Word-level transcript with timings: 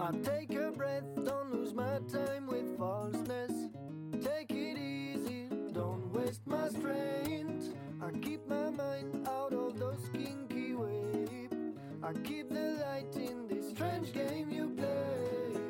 I 0.00 0.10
take 0.24 0.52
a 0.54 0.72
breath, 0.72 1.04
don't 1.24 1.52
lose 1.52 1.72
my 1.72 2.00
time 2.12 2.46
with 2.48 2.76
falseness. 2.76 3.52
Take 4.22 4.50
it 4.50 4.76
easy, 4.76 5.48
don't 5.72 6.12
waste 6.12 6.42
my 6.46 6.68
strength. 6.68 7.72
I 8.02 8.10
keep 8.18 8.46
my 8.48 8.70
mind 8.70 9.28
out 9.28 9.52
of 9.52 9.78
those 9.78 10.10
kinky 10.12 10.74
waves. 10.74 11.78
I 12.02 12.12
keep 12.24 12.48
the 12.48 12.76
light 12.82 13.14
in 13.16 13.46
this 13.48 13.70
strange 13.70 14.12
game 14.12 14.50
you 14.50 14.68
play. 14.76 15.60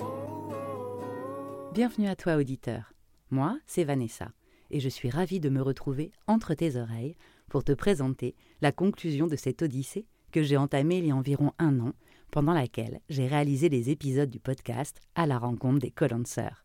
Oh, 0.00 0.04
oh, 0.04 0.52
oh. 0.52 1.72
Bienvenue 1.72 2.08
à 2.08 2.16
toi 2.16 2.36
auditeur. 2.36 2.92
Moi, 3.30 3.58
c'est 3.66 3.84
Vanessa, 3.84 4.30
et 4.70 4.80
je 4.80 4.88
suis 4.88 5.08
ravie 5.08 5.40
de 5.40 5.48
me 5.48 5.62
retrouver 5.62 6.12
entre 6.26 6.52
tes 6.52 6.76
oreilles 6.76 7.16
pour 7.48 7.64
te 7.64 7.72
présenter 7.72 8.34
la 8.60 8.72
conclusion 8.72 9.26
de 9.26 9.36
cette 9.36 9.62
odyssée 9.62 10.06
que 10.32 10.42
j'ai 10.42 10.56
entamée 10.56 10.98
il 10.98 11.06
y 11.06 11.10
a 11.10 11.16
environ 11.16 11.52
un 11.58 11.80
an, 11.80 11.92
pendant 12.30 12.52
laquelle 12.52 13.00
j'ai 13.08 13.26
réalisé 13.26 13.68
les 13.68 13.90
épisodes 13.90 14.30
du 14.30 14.40
podcast 14.40 15.00
à 15.14 15.26
la 15.26 15.38
rencontre 15.38 15.80
des 15.80 15.90
Colancers. 15.90 16.64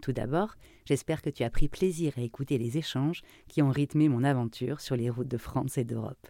Tout 0.00 0.12
d'abord, 0.12 0.56
j'espère 0.84 1.22
que 1.22 1.30
tu 1.30 1.44
as 1.44 1.50
pris 1.50 1.68
plaisir 1.68 2.14
à 2.16 2.22
écouter 2.22 2.58
les 2.58 2.78
échanges 2.78 3.22
qui 3.48 3.62
ont 3.62 3.70
rythmé 3.70 4.08
mon 4.08 4.24
aventure 4.24 4.80
sur 4.80 4.96
les 4.96 5.10
routes 5.10 5.28
de 5.28 5.38
France 5.38 5.78
et 5.78 5.84
d'Europe. 5.84 6.28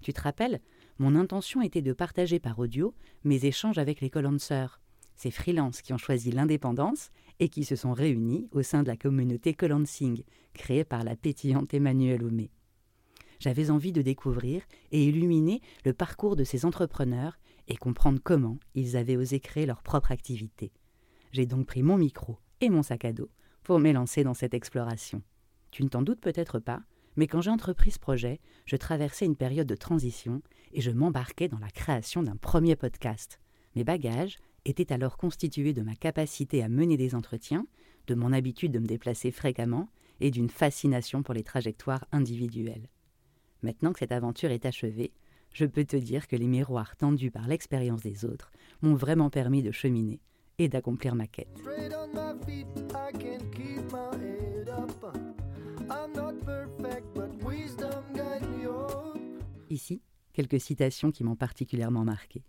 Tu 0.00 0.12
te 0.12 0.20
rappelles, 0.22 0.60
mon 0.98 1.14
intention 1.14 1.60
était 1.60 1.82
de 1.82 1.92
partager 1.92 2.38
par 2.38 2.58
audio 2.58 2.94
mes 3.24 3.44
échanges 3.44 3.78
avec 3.78 4.00
les 4.00 4.10
Colancers, 4.10 4.80
ces 5.14 5.30
freelances 5.30 5.82
qui 5.82 5.92
ont 5.92 5.98
choisi 5.98 6.30
l'indépendance 6.30 7.10
et 7.38 7.48
qui 7.48 7.64
se 7.64 7.76
sont 7.76 7.92
réunis 7.92 8.48
au 8.52 8.62
sein 8.62 8.82
de 8.82 8.88
la 8.88 8.96
communauté 8.96 9.52
Colancing, 9.52 10.22
créée 10.54 10.84
par 10.84 11.04
la 11.04 11.16
pétillante 11.16 11.74
Emmanuelle 11.74 12.24
Homé. 12.24 12.50
J'avais 13.40 13.70
envie 13.70 13.92
de 13.92 14.02
découvrir 14.02 14.62
et 14.92 15.04
illuminer 15.04 15.60
le 15.84 15.92
parcours 15.92 16.36
de 16.36 16.44
ces 16.44 16.64
entrepreneurs 16.64 17.38
et 17.68 17.76
comprendre 17.76 18.20
comment 18.22 18.58
ils 18.74 18.96
avaient 18.96 19.16
osé 19.16 19.40
créer 19.40 19.66
leur 19.66 19.82
propre 19.82 20.12
activité. 20.12 20.72
J'ai 21.32 21.46
donc 21.46 21.66
pris 21.66 21.82
mon 21.82 21.96
micro 21.96 22.38
et 22.60 22.70
mon 22.70 22.82
sac 22.82 23.04
à 23.04 23.12
dos 23.12 23.30
pour 23.62 23.78
m'élancer 23.78 24.24
dans 24.24 24.34
cette 24.34 24.54
exploration. 24.54 25.22
Tu 25.70 25.82
ne 25.82 25.88
t'en 25.88 26.02
doutes 26.02 26.20
peut-être 26.20 26.58
pas, 26.58 26.82
mais 27.16 27.26
quand 27.26 27.40
j'ai 27.40 27.50
entrepris 27.50 27.90
ce 27.90 27.98
projet, 27.98 28.40
je 28.64 28.76
traversais 28.76 29.24
une 29.26 29.36
période 29.36 29.66
de 29.66 29.74
transition 29.74 30.42
et 30.72 30.80
je 30.80 30.90
m'embarquais 30.90 31.48
dans 31.48 31.58
la 31.58 31.70
création 31.70 32.22
d'un 32.22 32.36
premier 32.36 32.76
podcast. 32.76 33.40
Mes 33.74 33.84
bagages 33.84 34.38
étaient 34.64 34.92
alors 34.92 35.16
constitués 35.16 35.72
de 35.72 35.82
ma 35.82 35.94
capacité 35.94 36.62
à 36.62 36.68
mener 36.68 36.96
des 36.96 37.14
entretiens, 37.14 37.66
de 38.06 38.14
mon 38.14 38.32
habitude 38.32 38.72
de 38.72 38.78
me 38.78 38.86
déplacer 38.86 39.30
fréquemment 39.30 39.88
et 40.20 40.30
d'une 40.30 40.50
fascination 40.50 41.22
pour 41.22 41.34
les 41.34 41.42
trajectoires 41.42 42.06
individuelles. 42.12 42.88
Maintenant 43.62 43.92
que 43.92 43.98
cette 43.98 44.12
aventure 44.12 44.50
est 44.50 44.66
achevée, 44.66 45.12
je 45.56 45.64
peux 45.64 45.86
te 45.86 45.96
dire 45.96 46.28
que 46.28 46.36
les 46.36 46.48
miroirs 46.48 46.96
tendus 46.96 47.30
par 47.30 47.48
l'expérience 47.48 48.02
des 48.02 48.26
autres 48.26 48.52
m'ont 48.82 48.94
vraiment 48.94 49.30
permis 49.30 49.62
de 49.62 49.70
cheminer 49.70 50.20
et 50.58 50.68
d'accomplir 50.68 51.14
ma 51.14 51.26
quête. 51.26 51.48
Ici, 59.70 60.02
quelques 60.34 60.60
citations 60.60 61.10
qui 61.10 61.24
m'ont 61.24 61.36
particulièrement 61.36 62.04
marqué. 62.04 62.44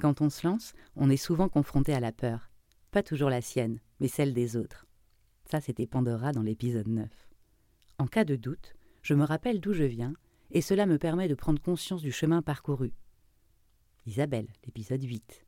Quand 0.00 0.20
on 0.20 0.30
se 0.30 0.46
lance, 0.46 0.74
on 0.94 1.10
est 1.10 1.16
souvent 1.16 1.48
confronté 1.48 1.92
à 1.92 1.98
la 1.98 2.12
peur. 2.12 2.52
Pas 2.92 3.02
toujours 3.02 3.30
la 3.30 3.40
sienne, 3.40 3.80
mais 3.98 4.06
celle 4.06 4.32
des 4.32 4.56
autres. 4.56 4.86
Ça, 5.44 5.60
c'était 5.60 5.88
Pandora 5.88 6.30
dans 6.30 6.42
l'épisode 6.42 6.86
9. 6.86 7.08
En 7.98 8.06
cas 8.06 8.24
de 8.24 8.36
doute, 8.36 8.76
je 9.02 9.14
me 9.14 9.24
rappelle 9.24 9.58
d'où 9.58 9.72
je 9.72 9.82
viens, 9.82 10.14
et 10.50 10.60
cela 10.60 10.86
me 10.86 10.98
permet 10.98 11.28
de 11.28 11.34
prendre 11.34 11.60
conscience 11.60 12.02
du 12.02 12.12
chemin 12.12 12.42
parcouru. 12.42 12.92
Isabelle, 14.06 14.48
l'épisode 14.64 15.02
8. 15.02 15.46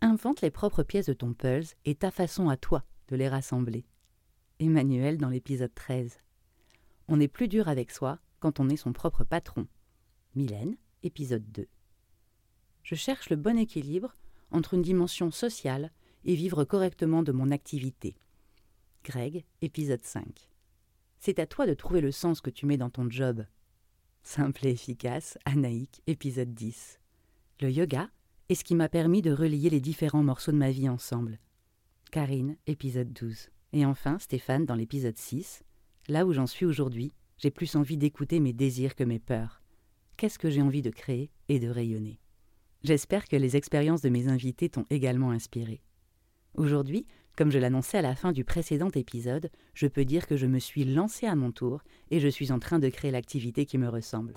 Invente 0.00 0.40
les 0.40 0.50
propres 0.50 0.82
pièces 0.82 1.06
de 1.06 1.12
ton 1.12 1.34
puzzle 1.34 1.74
et 1.84 1.94
ta 1.94 2.10
façon 2.10 2.48
à 2.48 2.56
toi 2.56 2.84
de 3.08 3.16
les 3.16 3.28
rassembler. 3.28 3.84
Emmanuel 4.60 5.18
dans 5.18 5.28
l'épisode 5.28 5.74
13. 5.74 6.18
On 7.08 7.20
est 7.20 7.28
plus 7.28 7.48
dur 7.48 7.68
avec 7.68 7.90
soi 7.90 8.18
quand 8.40 8.60
on 8.60 8.68
est 8.68 8.76
son 8.76 8.92
propre 8.92 9.24
patron. 9.24 9.66
Mylène, 10.34 10.76
épisode 11.02 11.50
2. 11.52 11.66
Je 12.82 12.94
cherche 12.94 13.30
le 13.30 13.36
bon 13.36 13.58
équilibre 13.58 14.16
entre 14.50 14.74
une 14.74 14.82
dimension 14.82 15.30
sociale 15.30 15.92
et 16.24 16.34
vivre 16.34 16.64
correctement 16.64 17.22
de 17.22 17.32
mon 17.32 17.50
activité. 17.50 18.16
Greg, 19.04 19.44
épisode 19.62 20.04
5. 20.04 20.48
C'est 21.18 21.38
à 21.38 21.46
toi 21.46 21.66
de 21.66 21.74
trouver 21.74 22.00
le 22.00 22.12
sens 22.12 22.40
que 22.40 22.50
tu 22.50 22.66
mets 22.66 22.76
dans 22.76 22.90
ton 22.90 23.10
job. 23.10 23.44
Simple 24.22 24.66
et 24.66 24.70
efficace, 24.70 25.38
Anaïk, 25.44 26.02
épisode 26.06 26.52
10. 26.54 26.98
Le 27.60 27.70
yoga 27.70 28.10
est 28.48 28.54
ce 28.54 28.64
qui 28.64 28.74
m'a 28.74 28.88
permis 28.88 29.22
de 29.22 29.32
relier 29.32 29.70
les 29.70 29.80
différents 29.80 30.22
morceaux 30.22 30.52
de 30.52 30.56
ma 30.56 30.70
vie 30.70 30.88
ensemble. 30.88 31.38
Karine, 32.10 32.56
épisode 32.66 33.12
12. 33.12 33.48
Et 33.72 33.84
enfin, 33.86 34.18
Stéphane 34.18 34.66
dans 34.66 34.74
l'épisode 34.74 35.16
6. 35.16 35.62
Là 36.08 36.26
où 36.26 36.32
j'en 36.32 36.46
suis 36.46 36.66
aujourd'hui, 36.66 37.12
j'ai 37.38 37.50
plus 37.50 37.76
envie 37.76 37.96
d'écouter 37.96 38.40
mes 38.40 38.52
désirs 38.52 38.94
que 38.94 39.04
mes 39.04 39.18
peurs. 39.18 39.62
Qu'est-ce 40.16 40.38
que 40.38 40.50
j'ai 40.50 40.62
envie 40.62 40.82
de 40.82 40.90
créer 40.90 41.30
et 41.48 41.58
de 41.58 41.68
rayonner? 41.68 42.18
J'espère 42.82 43.28
que 43.28 43.36
les 43.36 43.56
expériences 43.56 44.02
de 44.02 44.08
mes 44.08 44.28
invités 44.28 44.68
t'ont 44.68 44.86
également 44.90 45.30
inspiré. 45.30 45.82
Aujourd'hui, 46.54 47.06
comme 47.38 47.52
je 47.52 47.60
l'annonçais 47.60 47.98
à 47.98 48.02
la 48.02 48.16
fin 48.16 48.32
du 48.32 48.42
précédent 48.42 48.90
épisode, 48.96 49.48
je 49.72 49.86
peux 49.86 50.04
dire 50.04 50.26
que 50.26 50.36
je 50.36 50.46
me 50.46 50.58
suis 50.58 50.84
lancée 50.84 51.26
à 51.26 51.36
mon 51.36 51.52
tour 51.52 51.84
et 52.10 52.18
je 52.18 52.26
suis 52.26 52.50
en 52.50 52.58
train 52.58 52.80
de 52.80 52.88
créer 52.88 53.12
l'activité 53.12 53.64
qui 53.64 53.78
me 53.78 53.88
ressemble. 53.88 54.34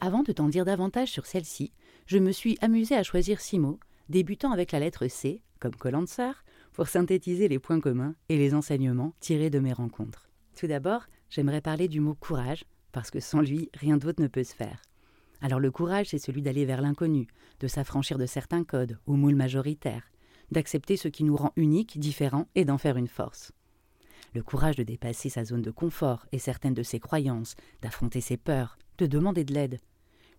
Avant 0.00 0.22
de 0.22 0.32
t'en 0.32 0.48
dire 0.48 0.64
davantage 0.64 1.10
sur 1.10 1.26
celle-ci, 1.26 1.72
je 2.06 2.16
me 2.16 2.32
suis 2.32 2.56
amusée 2.62 2.94
à 2.94 3.02
choisir 3.02 3.42
six 3.42 3.58
mots, 3.58 3.78
débutant 4.08 4.50
avec 4.50 4.72
la 4.72 4.80
lettre 4.80 5.06
C, 5.08 5.42
comme 5.60 5.76
Colancer, 5.76 6.32
pour 6.72 6.88
synthétiser 6.88 7.48
les 7.48 7.58
points 7.58 7.80
communs 7.80 8.14
et 8.30 8.38
les 8.38 8.54
enseignements 8.54 9.12
tirés 9.20 9.50
de 9.50 9.58
mes 9.58 9.74
rencontres. 9.74 10.30
Tout 10.58 10.68
d'abord, 10.68 11.04
j'aimerais 11.28 11.60
parler 11.60 11.88
du 11.88 12.00
mot 12.00 12.14
courage, 12.14 12.64
parce 12.92 13.10
que 13.10 13.20
sans 13.20 13.42
lui, 13.42 13.68
rien 13.74 13.98
d'autre 13.98 14.22
ne 14.22 14.28
peut 14.28 14.42
se 14.44 14.54
faire. 14.54 14.80
Alors 15.40 15.60
le 15.60 15.70
courage, 15.70 16.08
c'est 16.08 16.18
celui 16.18 16.42
d'aller 16.42 16.64
vers 16.64 16.82
l'inconnu, 16.82 17.28
de 17.60 17.68
s'affranchir 17.68 18.18
de 18.18 18.26
certains 18.26 18.64
codes 18.64 18.98
ou 19.06 19.14
moules 19.14 19.36
majoritaires, 19.36 20.10
d'accepter 20.50 20.96
ce 20.96 21.08
qui 21.08 21.24
nous 21.24 21.36
rend 21.36 21.52
uniques, 21.56 21.98
différents 21.98 22.48
et 22.54 22.64
d'en 22.64 22.78
faire 22.78 22.96
une 22.96 23.08
force. 23.08 23.52
Le 24.34 24.42
courage 24.42 24.76
de 24.76 24.82
dépasser 24.82 25.28
sa 25.28 25.44
zone 25.44 25.62
de 25.62 25.70
confort 25.70 26.26
et 26.32 26.38
certaines 26.38 26.74
de 26.74 26.82
ses 26.82 27.00
croyances, 27.00 27.54
d'affronter 27.80 28.20
ses 28.20 28.36
peurs, 28.36 28.76
de 28.98 29.06
demander 29.06 29.44
de 29.44 29.54
l'aide. 29.54 29.78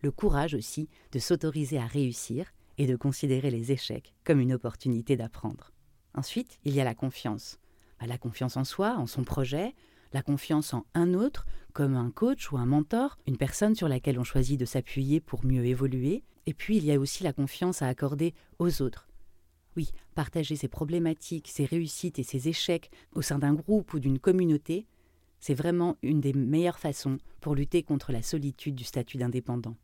Le 0.01 0.11
courage 0.11 0.53
aussi 0.53 0.89
de 1.11 1.19
s'autoriser 1.19 1.77
à 1.77 1.85
réussir 1.85 2.51
et 2.77 2.87
de 2.87 2.95
considérer 2.95 3.51
les 3.51 3.71
échecs 3.71 4.13
comme 4.23 4.39
une 4.39 4.53
opportunité 4.53 5.17
d'apprendre. 5.17 5.71
Ensuite, 6.13 6.59
il 6.65 6.73
y 6.73 6.81
a 6.81 6.85
la 6.85 6.95
confiance. 6.95 7.59
Bah, 7.99 8.07
la 8.07 8.17
confiance 8.17 8.57
en 8.57 8.63
soi, 8.63 8.95
en 8.97 9.07
son 9.07 9.23
projet, 9.23 9.75
la 10.13 10.21
confiance 10.21 10.73
en 10.73 10.85
un 10.93 11.13
autre, 11.13 11.45
comme 11.73 11.95
un 11.95 12.11
coach 12.11 12.51
ou 12.51 12.57
un 12.57 12.65
mentor, 12.65 13.17
une 13.27 13.37
personne 13.37 13.75
sur 13.75 13.87
laquelle 13.87 14.19
on 14.19 14.23
choisit 14.23 14.59
de 14.59 14.65
s'appuyer 14.65 15.19
pour 15.19 15.45
mieux 15.45 15.65
évoluer. 15.65 16.23
Et 16.45 16.53
puis 16.53 16.77
il 16.77 16.85
y 16.85 16.91
a 16.91 16.99
aussi 16.99 17.23
la 17.23 17.33
confiance 17.33 17.81
à 17.81 17.87
accorder 17.87 18.33
aux 18.57 18.81
autres. 18.81 19.07
Oui, 19.75 19.91
partager 20.15 20.55
ses 20.55 20.67
problématiques, 20.67 21.47
ses 21.47 21.65
réussites 21.65 22.19
et 22.19 22.23
ses 22.23 22.47
échecs 22.49 22.89
au 23.13 23.21
sein 23.21 23.39
d'un 23.39 23.53
groupe 23.53 23.93
ou 23.93 23.99
d'une 23.99 24.19
communauté, 24.19 24.87
c'est 25.39 25.53
vraiment 25.53 25.97
une 26.01 26.19
des 26.19 26.33
meilleures 26.33 26.79
façons 26.79 27.17
pour 27.39 27.55
lutter 27.55 27.83
contre 27.83 28.11
la 28.11 28.21
solitude 28.21 28.75
du 28.75 28.83
statut 28.83 29.17
d'indépendant. 29.17 29.75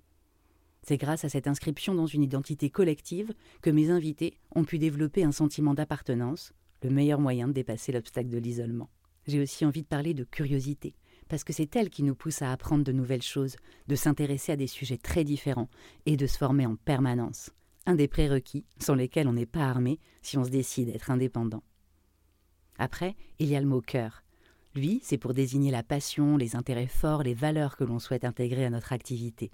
C'est 0.81 0.97
grâce 0.97 1.25
à 1.25 1.29
cette 1.29 1.47
inscription 1.47 1.95
dans 1.95 2.05
une 2.05 2.23
identité 2.23 2.69
collective 2.69 3.33
que 3.61 3.69
mes 3.69 3.89
invités 3.89 4.37
ont 4.53 4.65
pu 4.65 4.77
développer 4.77 5.23
un 5.23 5.31
sentiment 5.31 5.73
d'appartenance, 5.73 6.53
le 6.83 6.89
meilleur 6.89 7.19
moyen 7.19 7.47
de 7.47 7.53
dépasser 7.53 7.91
l'obstacle 7.91 8.29
de 8.29 8.37
l'isolement. 8.37 8.89
J'ai 9.27 9.41
aussi 9.41 9.65
envie 9.65 9.81
de 9.81 9.87
parler 9.87 10.13
de 10.13 10.23
curiosité, 10.23 10.93
parce 11.27 11.43
que 11.43 11.53
c'est 11.53 11.75
elle 11.75 11.89
qui 11.89 12.03
nous 12.03 12.15
pousse 12.15 12.41
à 12.41 12.51
apprendre 12.51 12.83
de 12.83 12.91
nouvelles 12.91 13.23
choses, 13.23 13.55
de 13.87 13.95
s'intéresser 13.95 14.51
à 14.51 14.55
des 14.55 14.67
sujets 14.67 14.97
très 14.97 15.23
différents 15.23 15.69
et 16.05 16.17
de 16.17 16.27
se 16.27 16.37
former 16.37 16.65
en 16.65 16.75
permanence. 16.75 17.51
Un 17.87 17.95
des 17.95 18.07
prérequis 18.07 18.65
sans 18.79 18.95
lesquels 18.95 19.27
on 19.27 19.33
n'est 19.33 19.45
pas 19.45 19.67
armé 19.67 19.99
si 20.21 20.37
on 20.37 20.43
se 20.43 20.49
décide 20.49 20.89
à 20.89 20.93
être 20.93 21.11
indépendant. 21.11 21.63
Après, 22.77 23.15
il 23.39 23.47
y 23.47 23.55
a 23.55 23.61
le 23.61 23.67
mot 23.67 23.81
cœur. 23.81 24.23
Lui, 24.75 24.99
c'est 25.03 25.17
pour 25.17 25.33
désigner 25.33 25.71
la 25.71 25.83
passion, 25.83 26.37
les 26.37 26.55
intérêts 26.55 26.87
forts, 26.87 27.23
les 27.23 27.33
valeurs 27.33 27.77
que 27.77 27.83
l'on 27.83 27.99
souhaite 27.99 28.25
intégrer 28.25 28.65
à 28.65 28.69
notre 28.69 28.91
activité. 28.91 29.51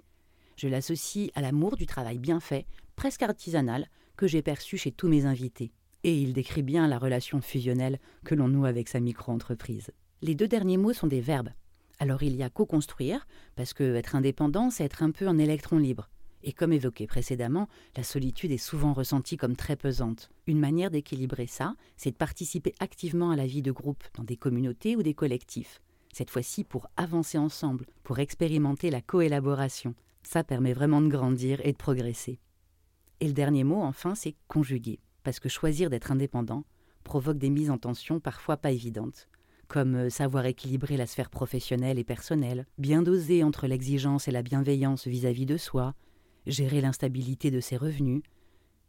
Je 0.56 0.68
l'associe 0.68 1.30
à 1.34 1.40
l'amour 1.40 1.76
du 1.76 1.86
travail 1.86 2.18
bien 2.18 2.40
fait, 2.40 2.66
presque 2.96 3.22
artisanal, 3.22 3.86
que 4.16 4.26
j'ai 4.26 4.42
perçu 4.42 4.76
chez 4.76 4.92
tous 4.92 5.08
mes 5.08 5.24
invités 5.24 5.72
et 6.04 6.16
il 6.16 6.32
décrit 6.32 6.62
bien 6.62 6.88
la 6.88 6.98
relation 6.98 7.40
fusionnelle 7.40 7.98
que 8.24 8.34
l'on 8.34 8.48
noue 8.48 8.66
avec 8.66 8.88
sa 8.88 9.00
micro-entreprise. 9.00 9.90
Les 10.20 10.34
deux 10.34 10.48
derniers 10.48 10.76
mots 10.76 10.92
sont 10.92 11.06
des 11.06 11.20
verbes. 11.20 11.50
Alors 11.98 12.22
il 12.22 12.34
y 12.34 12.42
a 12.42 12.50
co-construire, 12.50 13.26
parce 13.54 13.74
que 13.74 13.94
être 13.94 14.16
indépendant, 14.16 14.70
c'est 14.70 14.84
être 14.84 15.02
un 15.02 15.10
peu 15.10 15.28
un 15.28 15.38
électron 15.38 15.78
libre. 15.78 16.08
Et 16.44 16.52
comme 16.52 16.72
évoqué 16.72 17.06
précédemment, 17.06 17.68
la 17.96 18.02
solitude 18.02 18.50
est 18.50 18.56
souvent 18.56 18.92
ressentie 18.92 19.36
comme 19.36 19.54
très 19.54 19.76
pesante. 19.76 20.30
Une 20.48 20.58
manière 20.58 20.90
d'équilibrer 20.90 21.46
ça, 21.46 21.76
c'est 21.96 22.10
de 22.10 22.16
participer 22.16 22.74
activement 22.80 23.30
à 23.30 23.36
la 23.36 23.46
vie 23.46 23.62
de 23.62 23.70
groupe, 23.70 24.02
dans 24.14 24.24
des 24.24 24.36
communautés 24.36 24.96
ou 24.96 25.02
des 25.04 25.14
collectifs. 25.14 25.80
cette 26.12 26.30
fois-ci 26.30 26.62
pour 26.62 26.88
avancer 26.96 27.38
ensemble, 27.38 27.86
pour 28.02 28.18
expérimenter 28.18 28.90
la 28.90 29.00
coélaboration. 29.00 29.94
Ça 30.22 30.44
permet 30.44 30.74
vraiment 30.74 31.00
de 31.00 31.08
grandir 31.08 31.64
et 31.64 31.72
de 31.72 31.76
progresser. 31.76 32.38
Et 33.20 33.26
le 33.26 33.32
dernier 33.32 33.64
mot, 33.64 33.80
enfin, 33.80 34.14
c'est 34.14 34.34
conjuguer, 34.46 35.00
parce 35.22 35.40
que 35.40 35.48
choisir 35.48 35.90
d'être 35.90 36.12
indépendant 36.12 36.64
provoque 37.04 37.38
des 37.38 37.50
mises 37.50 37.70
en 37.70 37.78
tension 37.78 38.20
parfois 38.20 38.56
pas 38.56 38.70
évidentes, 38.70 39.28
comme 39.68 39.94
euh, 39.96 40.10
savoir 40.10 40.46
équilibrer 40.46 40.96
la 40.96 41.06
sphère 41.06 41.30
professionnelle 41.30 41.98
et 41.98 42.04
personnelle, 42.04 42.66
bien 42.78 43.02
doser 43.02 43.42
entre 43.42 43.66
l'exigence 43.66 44.28
et 44.28 44.32
la 44.32 44.42
bienveillance 44.42 45.06
vis-à-vis 45.06 45.46
de 45.46 45.56
soi, 45.56 45.94
gérer 46.46 46.80
l'instabilité 46.80 47.50
de 47.50 47.60
ses 47.60 47.76
revenus, 47.76 48.22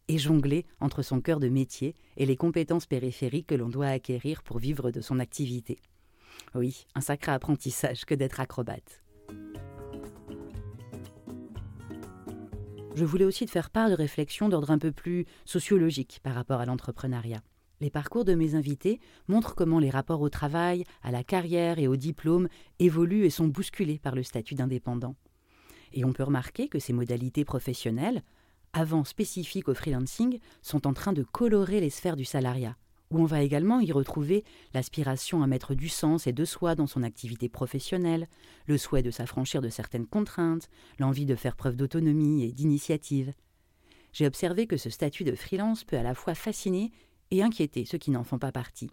et 0.07 0.17
jongler 0.17 0.65
entre 0.79 1.01
son 1.01 1.21
cœur 1.21 1.39
de 1.39 1.49
métier 1.49 1.95
et 2.17 2.25
les 2.25 2.35
compétences 2.35 2.85
périphériques 2.85 3.47
que 3.47 3.55
l'on 3.55 3.69
doit 3.69 3.87
acquérir 3.87 4.43
pour 4.43 4.59
vivre 4.59 4.91
de 4.91 5.01
son 5.01 5.19
activité. 5.19 5.79
Oui, 6.55 6.85
un 6.95 7.01
sacré 7.01 7.31
apprentissage 7.31 8.05
que 8.05 8.15
d'être 8.15 8.39
acrobate. 8.39 9.01
Je 12.95 13.05
voulais 13.05 13.25
aussi 13.25 13.45
te 13.47 13.51
faire 13.51 13.71
part 13.71 13.89
de 13.89 13.95
réflexions 13.95 14.49
d'ordre 14.49 14.69
un 14.69 14.77
peu 14.77 14.91
plus 14.91 15.25
sociologique 15.45 16.19
par 16.21 16.35
rapport 16.35 16.59
à 16.59 16.65
l'entrepreneuriat. 16.65 17.41
Les 17.81 17.89
parcours 17.89 18.23
de 18.23 18.35
mes 18.35 18.53
invités 18.53 18.99
montrent 19.27 19.55
comment 19.55 19.79
les 19.79 19.89
rapports 19.89 20.21
au 20.21 20.29
travail, 20.29 20.83
à 21.01 21.11
la 21.11 21.23
carrière 21.23 21.79
et 21.79 21.87
au 21.87 21.95
diplôme 21.95 22.47
évoluent 22.77 23.25
et 23.25 23.31
sont 23.31 23.47
bousculés 23.47 23.97
par 23.97 24.13
le 24.13 24.21
statut 24.21 24.53
d'indépendant. 24.53 25.15
Et 25.91 26.05
on 26.05 26.13
peut 26.13 26.23
remarquer 26.23 26.67
que 26.67 26.79
ces 26.79 26.93
modalités 26.93 27.45
professionnelles, 27.45 28.21
avant 28.73 29.03
spécifiques 29.03 29.69
au 29.69 29.73
freelancing, 29.73 30.39
sont 30.61 30.85
en 30.85 30.93
train 30.93 31.13
de 31.13 31.23
colorer 31.23 31.79
les 31.79 31.89
sphères 31.89 32.15
du 32.15 32.25
salariat, 32.25 32.77
où 33.13 33.19
on 33.19 33.25
va 33.25 33.41
également 33.41 33.79
y 33.79 33.91
retrouver 33.91 34.43
l'aspiration 34.73 35.43
à 35.43 35.47
mettre 35.47 35.75
du 35.75 35.89
sens 35.89 36.27
et 36.27 36.33
de 36.33 36.45
soi 36.45 36.75
dans 36.75 36.87
son 36.87 37.03
activité 37.03 37.49
professionnelle, 37.49 38.27
le 38.65 38.77
souhait 38.77 39.03
de 39.03 39.11
s'affranchir 39.11 39.61
de 39.61 39.69
certaines 39.69 40.07
contraintes, 40.07 40.69
l'envie 40.99 41.25
de 41.25 41.35
faire 41.35 41.55
preuve 41.55 41.75
d'autonomie 41.75 42.43
et 42.43 42.51
d'initiative. 42.51 43.33
J'ai 44.11 44.27
observé 44.27 44.67
que 44.67 44.77
ce 44.77 44.89
statut 44.89 45.23
de 45.23 45.35
freelance 45.35 45.83
peut 45.83 45.97
à 45.97 46.03
la 46.03 46.15
fois 46.15 46.35
fasciner 46.35 46.91
et 47.31 47.41
inquiéter 47.41 47.85
ceux 47.85 47.97
qui 47.97 48.11
n'en 48.11 48.23
font 48.23 48.39
pas 48.39 48.51
partie. 48.51 48.91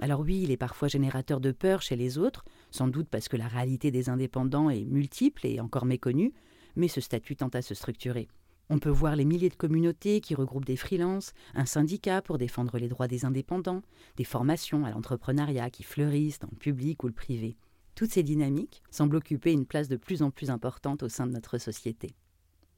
Alors 0.00 0.20
oui, 0.20 0.42
il 0.42 0.50
est 0.50 0.56
parfois 0.56 0.88
générateur 0.88 1.40
de 1.40 1.52
peur 1.52 1.82
chez 1.82 1.96
les 1.96 2.18
autres, 2.18 2.44
sans 2.70 2.88
doute 2.88 3.08
parce 3.08 3.28
que 3.28 3.36
la 3.36 3.46
réalité 3.46 3.90
des 3.90 4.08
indépendants 4.08 4.70
est 4.70 4.84
multiple 4.84 5.46
et 5.46 5.60
encore 5.60 5.84
méconnue, 5.84 6.32
mais 6.76 6.88
ce 6.88 7.00
statut 7.00 7.36
tend 7.36 7.48
à 7.48 7.62
se 7.62 7.74
structurer. 7.74 8.28
On 8.70 8.78
peut 8.78 8.90
voir 8.90 9.14
les 9.14 9.26
milliers 9.26 9.50
de 9.50 9.54
communautés 9.54 10.20
qui 10.20 10.34
regroupent 10.34 10.64
des 10.64 10.76
freelances, 10.76 11.32
un 11.54 11.66
syndicat 11.66 12.22
pour 12.22 12.38
défendre 12.38 12.78
les 12.78 12.88
droits 12.88 13.08
des 13.08 13.24
indépendants, 13.24 13.82
des 14.16 14.24
formations 14.24 14.86
à 14.86 14.90
l'entrepreneuriat 14.90 15.68
qui 15.70 15.82
fleurissent 15.82 16.38
dans 16.38 16.48
le 16.50 16.58
public 16.58 17.02
ou 17.04 17.08
le 17.08 17.12
privé. 17.12 17.56
Toutes 17.94 18.10
ces 18.10 18.22
dynamiques 18.22 18.82
semblent 18.90 19.16
occuper 19.16 19.52
une 19.52 19.66
place 19.66 19.88
de 19.88 19.96
plus 19.96 20.22
en 20.22 20.30
plus 20.30 20.50
importante 20.50 21.02
au 21.02 21.08
sein 21.08 21.26
de 21.26 21.32
notre 21.32 21.58
société. 21.58 22.14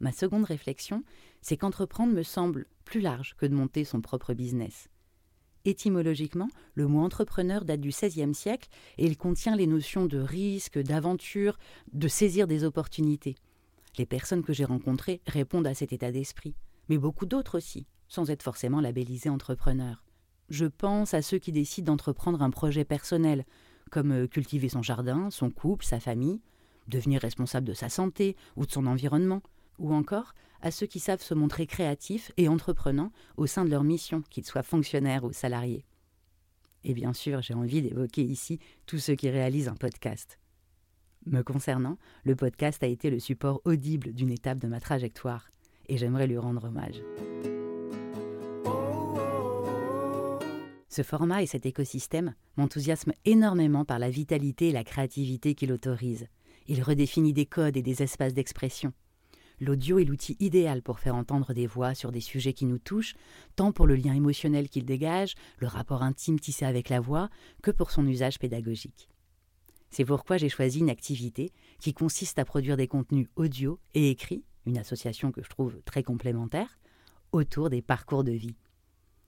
Ma 0.00 0.12
seconde 0.12 0.44
réflexion, 0.44 1.04
c'est 1.40 1.56
qu'entreprendre 1.56 2.12
me 2.12 2.22
semble 2.22 2.66
plus 2.84 3.00
large 3.00 3.34
que 3.38 3.46
de 3.46 3.54
monter 3.54 3.84
son 3.84 4.00
propre 4.00 4.34
business. 4.34 4.88
Étymologiquement, 5.64 6.48
le 6.74 6.86
mot 6.86 7.00
entrepreneur 7.00 7.64
date 7.64 7.80
du 7.80 7.88
XVIe 7.88 8.34
siècle 8.34 8.68
et 8.98 9.06
il 9.06 9.16
contient 9.16 9.56
les 9.56 9.66
notions 9.66 10.06
de 10.06 10.18
risque, 10.18 10.78
d'aventure, 10.78 11.58
de 11.92 12.08
saisir 12.08 12.46
des 12.46 12.62
opportunités. 12.62 13.36
Les 13.98 14.06
personnes 14.06 14.42
que 14.42 14.52
j'ai 14.52 14.64
rencontrées 14.64 15.22
répondent 15.26 15.66
à 15.66 15.74
cet 15.74 15.92
état 15.92 16.12
d'esprit, 16.12 16.54
mais 16.88 16.98
beaucoup 16.98 17.26
d'autres 17.26 17.58
aussi, 17.58 17.86
sans 18.08 18.30
être 18.30 18.42
forcément 18.42 18.80
labellisées 18.80 19.30
entrepreneurs. 19.30 20.04
Je 20.48 20.66
pense 20.66 21.14
à 21.14 21.22
ceux 21.22 21.38
qui 21.38 21.50
décident 21.50 21.92
d'entreprendre 21.92 22.42
un 22.42 22.50
projet 22.50 22.84
personnel, 22.84 23.44
comme 23.90 24.12
euh, 24.12 24.26
cultiver 24.26 24.68
son 24.68 24.82
jardin, 24.82 25.30
son 25.30 25.50
couple, 25.50 25.84
sa 25.84 25.98
famille, 25.98 26.40
devenir 26.88 27.20
responsable 27.20 27.66
de 27.66 27.74
sa 27.74 27.88
santé 27.88 28.36
ou 28.54 28.66
de 28.66 28.70
son 28.70 28.86
environnement, 28.86 29.42
ou 29.78 29.92
encore 29.92 30.34
à 30.60 30.70
ceux 30.70 30.86
qui 30.86 31.00
savent 31.00 31.22
se 31.22 31.34
montrer 31.34 31.66
créatifs 31.66 32.32
et 32.36 32.48
entreprenants 32.48 33.12
au 33.36 33.46
sein 33.46 33.64
de 33.64 33.70
leur 33.70 33.82
mission, 33.82 34.22
qu'ils 34.30 34.46
soient 34.46 34.62
fonctionnaires 34.62 35.24
ou 35.24 35.32
salariés. 35.32 35.84
Et 36.84 36.94
bien 36.94 37.12
sûr, 37.12 37.42
j'ai 37.42 37.54
envie 37.54 37.82
d'évoquer 37.82 38.22
ici 38.22 38.60
tous 38.86 38.98
ceux 38.98 39.14
qui 39.14 39.28
réalisent 39.28 39.68
un 39.68 39.74
podcast. 39.74 40.38
Me 41.26 41.42
concernant, 41.42 41.98
le 42.24 42.36
podcast 42.36 42.84
a 42.84 42.86
été 42.86 43.10
le 43.10 43.18
support 43.18 43.60
audible 43.64 44.12
d'une 44.12 44.30
étape 44.30 44.58
de 44.58 44.68
ma 44.68 44.78
trajectoire, 44.78 45.50
et 45.88 45.96
j'aimerais 45.96 46.28
lui 46.28 46.38
rendre 46.38 46.64
hommage. 46.64 47.02
Ce 50.88 51.02
format 51.02 51.42
et 51.42 51.46
cet 51.46 51.66
écosystème 51.66 52.34
m'enthousiasment 52.56 53.12
énormément 53.24 53.84
par 53.84 53.98
la 53.98 54.08
vitalité 54.08 54.68
et 54.68 54.72
la 54.72 54.84
créativité 54.84 55.56
qu'il 55.56 55.72
autorise. 55.72 56.28
Il 56.68 56.82
redéfinit 56.82 57.32
des 57.32 57.44
codes 57.44 57.76
et 57.76 57.82
des 57.82 58.04
espaces 58.04 58.32
d'expression. 58.32 58.92
L'audio 59.60 59.98
est 59.98 60.04
l'outil 60.04 60.36
idéal 60.38 60.80
pour 60.80 61.00
faire 61.00 61.16
entendre 61.16 61.54
des 61.54 61.66
voix 61.66 61.94
sur 61.94 62.12
des 62.12 62.20
sujets 62.20 62.52
qui 62.52 62.66
nous 62.66 62.78
touchent, 62.78 63.14
tant 63.56 63.72
pour 63.72 63.86
le 63.86 63.96
lien 63.96 64.14
émotionnel 64.14 64.68
qu'il 64.68 64.84
dégage, 64.84 65.34
le 65.58 65.66
rapport 65.66 66.04
intime 66.04 66.38
tissé 66.38 66.64
avec 66.64 66.88
la 66.88 67.00
voix, 67.00 67.30
que 67.62 67.72
pour 67.72 67.90
son 67.90 68.06
usage 68.06 68.38
pédagogique. 68.38 69.08
C'est 69.90 70.04
pourquoi 70.04 70.36
j'ai 70.36 70.48
choisi 70.48 70.80
une 70.80 70.90
activité 70.90 71.52
qui 71.78 71.94
consiste 71.94 72.38
à 72.38 72.44
produire 72.44 72.76
des 72.76 72.88
contenus 72.88 73.28
audio 73.36 73.80
et 73.94 74.10
écrits, 74.10 74.44
une 74.66 74.78
association 74.78 75.32
que 75.32 75.42
je 75.42 75.48
trouve 75.48 75.80
très 75.84 76.02
complémentaire, 76.02 76.78
autour 77.32 77.70
des 77.70 77.82
parcours 77.82 78.24
de 78.24 78.32
vie. 78.32 78.56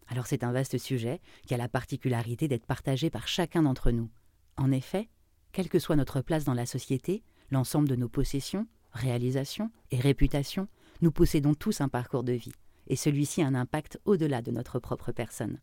Alors 0.09 0.27
c'est 0.27 0.45
un 0.45 0.53
vaste 0.53 0.79
sujet 0.79 1.21
qui 1.47 1.55
a 1.55 1.59
la 1.59 1.69
particularité 1.69 2.49
d'être 2.49 2.67
partagé 2.67 3.11
par 3.11 3.29
chacun 3.29 3.63
d'entre 3.63 3.91
nous. 3.91 4.11
En 4.57 4.73
effet, 4.73 5.09
quelle 5.53 5.69
que 5.69 5.79
soit 5.79 5.97
notre 5.97 6.21
place 6.21 6.45
dans 6.45 6.55
la 6.55 6.67
société, 6.67 7.23
l'ensemble 7.51 7.89
de 7.89 7.97
nos 7.97 8.09
possessions, 8.09 8.67
réalisations 8.93 9.71
et 9.91 10.01
réputations, 10.01 10.69
nous 11.01 11.13
possédons 11.13 11.55
tous 11.55 11.81
un 11.81 11.89
parcours 11.89 12.25
de 12.25 12.33
vie, 12.33 12.53
et 12.89 12.97
celui-ci 12.97 13.43
a 13.43 13.47
un 13.47 13.55
impact 13.55 14.01
au-delà 14.05 14.43
de 14.43 14.51
notre 14.51 14.79
propre 14.79 15.13
personne. 15.13 15.61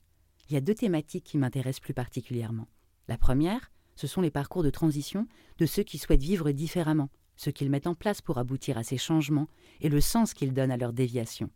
Il 0.47 0.53
y 0.53 0.57
a 0.57 0.61
deux 0.61 0.75
thématiques 0.75 1.23
qui 1.23 1.37
m'intéressent 1.37 1.81
plus 1.81 1.93
particulièrement. 1.93 2.67
La 3.07 3.17
première, 3.17 3.71
ce 3.95 4.07
sont 4.07 4.21
les 4.21 4.31
parcours 4.31 4.63
de 4.63 4.69
transition 4.69 5.27
de 5.57 5.65
ceux 5.65 5.83
qui 5.83 5.97
souhaitent 5.97 6.21
vivre 6.21 6.51
différemment, 6.51 7.09
ce 7.37 7.49
qu'ils 7.49 7.69
mettent 7.69 7.87
en 7.87 7.95
place 7.95 8.21
pour 8.21 8.37
aboutir 8.37 8.77
à 8.77 8.83
ces 8.83 8.97
changements 8.97 9.47
et 9.81 9.89
le 9.89 10.01
sens 10.01 10.33
qu'ils 10.33 10.53
donnent 10.53 10.71
à 10.71 10.77
leur 10.77 10.93
déviation. 10.93 11.49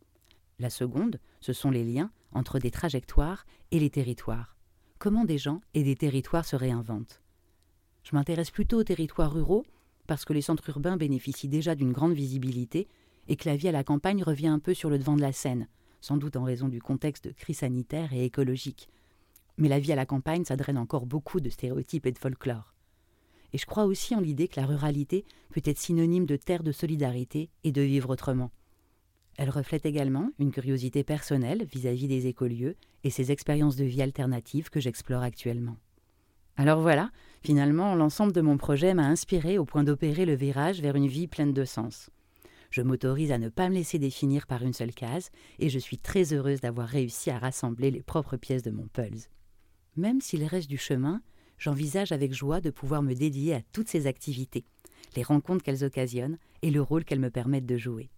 La 0.60 0.70
seconde, 0.70 1.20
ce 1.40 1.54
sont 1.54 1.72
les 1.72 1.84
liens 1.84 2.12
entre 2.32 2.60
des 2.60 2.72
trajectoires 2.72 3.46
et 3.72 3.80
les 3.80 3.90
territoires. 3.90 4.58
Comment 4.98 5.24
des 5.24 5.38
gens 5.38 5.62
et 5.74 5.84
des 5.84 5.96
territoires 5.96 6.46
se 6.46 6.56
réinventent? 6.56 7.22
Je 8.04 8.16
m'intéresse 8.16 8.52
plutôt 8.52 8.80
aux 8.80 8.84
territoires 8.84 9.34
ruraux 9.34 9.66
parce 10.08 10.26
que 10.26 10.34
les 10.34 10.42
centres 10.42 10.68
urbains 10.70 10.98
bénéficient 10.98 11.48
déjà 11.48 11.76
d'une 11.76 11.94
grande 11.94 12.14
visibilité 12.14 12.88
et 13.28 13.36
que 13.36 13.48
la 13.48 13.56
vie 13.56 13.68
à 13.68 13.72
la 13.72 13.84
campagne 13.84 14.24
revient 14.24 14.48
un 14.48 14.60
peu 14.60 14.74
sur 14.74 14.90
le 14.90 14.98
devant 14.98 15.16
de 15.16 15.22
la 15.22 15.32
scène, 15.32 15.68
sans 16.02 16.18
doute 16.18 16.36
en 16.36 16.44
raison 16.44 16.68
du 16.68 16.82
contexte 16.82 17.28
de 17.28 17.32
crise 17.32 17.60
sanitaire 17.60 18.12
et 18.12 18.26
écologique, 18.26 18.90
mais 19.60 19.70
la 19.70 19.80
vie 19.80 19.92
à 19.92 19.96
la 19.96 20.06
campagne, 20.06 20.46
ça 20.46 20.56
draine 20.56 20.78
encore 20.78 21.06
beaucoup 21.06 21.40
de 21.40 21.50
stéréotypes 21.50 22.06
et 22.06 22.12
de 22.12 22.18
folklore. 22.18 22.74
Et 23.54 23.58
je 23.58 23.66
crois 23.66 23.86
aussi 23.86 24.16
en 24.16 24.22
l'idée 24.22 24.48
que 24.48 24.60
la 24.60 24.66
ruralité 24.66 25.26
peut 25.52 25.62
être 25.64 25.78
synonyme 25.78 26.26
de 26.26 26.38
terre 26.38 26.64
de 26.64 26.72
solidarité 26.72 27.50
et 27.64 27.72
de 27.72 27.82
vivre 27.82 28.10
autrement. 28.10 28.52
Elle 29.38 29.50
reflète 29.50 29.86
également 29.86 30.32
une 30.40 30.52
curiosité 30.52 31.04
personnelle 31.04 31.66
vis-à-vis 31.72 32.08
des 32.08 32.28
écolieux 32.28 32.76
et 33.04 33.10
ces 33.10 33.32
expériences 33.32 33.76
de 33.76 33.86
vie 33.86 34.02
alternatives 34.02 34.70
que 34.70 34.80
j'explore 34.80 35.24
actuellement. 35.24 35.78
Alors 36.58 36.82
voilà, 36.82 37.10
finalement, 37.42 37.96
l'ensemble 37.96 38.34
de 38.34 38.42
mon 38.42 38.58
projet 38.58 38.94
m'a 38.94 39.08
inspiré 39.08 39.58
au 39.58 39.66
point 39.66 39.84
d'opérer 39.84 40.26
le 40.26 40.36
virage 40.36 40.82
vers 40.82 40.96
une 40.96 41.08
vie 41.08 41.28
pleine 41.28 41.54
de 41.54 41.64
sens. 41.64 42.10
Je 42.70 42.82
m'autorise 42.82 43.32
à 43.32 43.38
ne 43.38 43.50
pas 43.50 43.70
me 43.70 43.76
laisser 43.76 43.98
définir 43.98 44.46
par 44.46 44.62
une 44.62 44.74
seule 44.74 44.94
case 44.94 45.32
et 45.58 45.70
je 45.70 45.80
suis 45.80 45.98
très 45.98 46.34
heureuse 46.34 46.62
d'avoir 46.62 46.88
réussi 46.88 47.32
à 47.32 47.40
rassembler 47.40 47.92
les 47.92 48.04
propres 48.04 48.38
pièces 48.38 48.64
de 48.64 48.72
mon 48.72 48.88
pulse. 48.88 49.30
Même 50.00 50.22
s'il 50.22 50.46
reste 50.46 50.70
du 50.70 50.78
chemin, 50.78 51.22
j'envisage 51.58 52.14
avec 52.14 52.34
joie 52.34 52.62
de 52.62 52.70
pouvoir 52.70 53.04
me 53.04 53.14
dédier 53.14 53.56
à 53.56 53.62
toutes 53.74 53.90
ces 53.90 54.08
activités, 54.08 54.64
les 55.18 55.24
rencontres 55.24 55.62
qu'elles 55.62 55.84
occasionnent 55.84 56.38
et 56.62 56.72
le 56.72 56.82
rôle 56.82 57.04
qu'elles 57.04 57.20
me 57.20 57.30
permettent 57.30 57.66
de 57.66 57.78
jouer. 57.78 58.10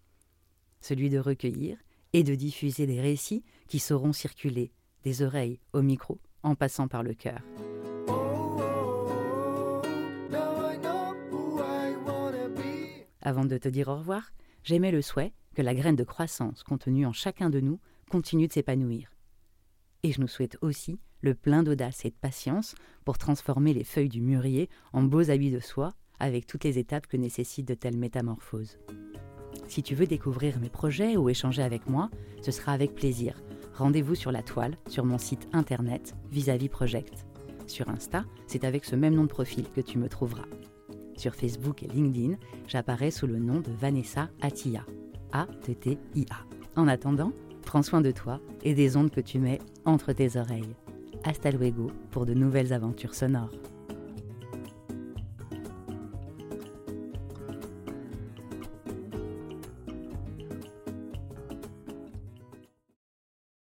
Celui 0.79 1.09
de 1.09 1.17
recueillir 1.17 1.79
et 2.13 2.21
de 2.21 2.35
diffuser 2.35 2.85
des 2.85 3.01
récits 3.01 3.43
qui 3.67 3.79
sauront 3.79 4.13
circuler 4.13 4.71
des 5.03 5.23
oreilles 5.23 5.59
au 5.73 5.81
micro 5.81 6.19
en 6.43 6.53
passant 6.53 6.88
par 6.88 7.01
le 7.01 7.15
cœur. 7.15 7.41
Avant 13.23 13.45
de 13.45 13.57
te 13.57 13.69
dire 13.69 13.88
au 13.88 13.95
revoir, 13.95 14.31
j'aimais 14.63 14.91
le 14.91 15.01
souhait 15.01 15.33
que 15.55 15.63
la 15.63 15.73
graine 15.73 15.95
de 15.95 16.03
croissance 16.03 16.61
contenue 16.61 17.07
en 17.07 17.11
chacun 17.11 17.50
de 17.50 17.59
nous 17.59 17.79
continue 18.07 18.47
de 18.47 18.53
s'épanouir. 18.53 19.15
Et 20.03 20.11
je 20.11 20.21
nous 20.21 20.27
souhaite 20.27 20.59
aussi 20.61 21.00
le 21.22 21.34
plein 21.34 21.63
d'audace 21.63 22.06
et 22.06 22.10
de 22.10 22.16
patience 22.16 22.75
pour 23.06 23.18
transformer 23.18 23.74
les 23.74 23.84
feuilles 23.84 24.10
du 24.10 24.22
mûrier 24.22 24.70
en 24.94 25.04
beaux 25.04 25.30
habits 25.30 25.51
de 25.51 25.60
soie 25.60 25.94
avec 26.20 26.46
toutes 26.46 26.63
les 26.63 26.78
étapes 26.78 27.08
que 27.08 27.18
nécessitent 27.18 27.68
de 27.68 27.74
telles 27.74 27.98
métamorphoses. 27.98 28.78
Si 29.68 29.84
tu 29.84 29.96
veux 29.96 30.06
découvrir 30.06 30.60
mes 30.60 30.70
projets 30.70 31.18
ou 31.18 31.30
échanger 31.30 31.63
avec 31.63 31.88
moi, 31.88 32.10
ce 32.42 32.51
sera 32.51 32.74
avec 32.74 32.94
plaisir. 32.94 33.42
Rendez-vous 33.74 34.16
sur 34.16 34.32
la 34.32 34.44
toile, 34.44 34.78
sur 34.88 35.06
mon 35.06 35.18
site 35.18 35.48
internet 35.54 36.16
Vis-à-vis 36.32 36.70
Project. 36.70 37.25
Sur 37.68 37.90
Insta, 37.90 38.25
c'est 38.48 38.66
avec 38.66 38.86
ce 38.86 38.96
même 38.96 39.16
nom 39.16 39.24
de 39.24 39.30
profil 39.30 39.66
que 39.72 39.82
tu 39.82 39.98
me 39.98 40.10
trouveras. 40.10 40.48
Sur 41.16 41.36
Facebook 41.36 41.84
et 41.84 41.88
LinkedIn, 41.88 42.36
j'apparais 42.68 43.12
sous 43.12 43.28
le 43.28 43.40
nom 43.40 43.60
de 43.60 43.72
Vanessa 43.72 44.30
Attila. 44.42 44.86
A-T-T-I-A. 45.32 46.36
En 46.75 46.88
attendant, 46.88 47.32
prends 47.62 47.84
soin 47.84 48.01
de 48.01 48.12
toi 48.12 48.42
et 48.63 48.74
des 48.74 48.98
ondes 48.98 49.12
que 49.12 49.22
tu 49.22 49.40
mets 49.40 49.60
entre 49.86 50.13
tes 50.13 50.36
oreilles. 50.38 50.75
Hasta 51.24 51.51
luego 51.51 51.92
pour 52.12 52.25
de 52.25 52.34
nouvelles 52.34 52.74
aventures 52.74 53.13
sonores. 53.13 53.71